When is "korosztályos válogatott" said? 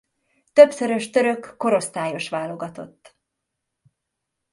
1.57-3.17